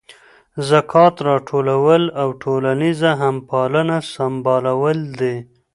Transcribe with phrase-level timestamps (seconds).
[0.69, 5.35] ذکات راټولول او ټولنیزه همپالنه سمبالول دي.